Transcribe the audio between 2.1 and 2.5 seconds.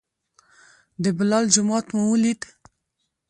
ولید.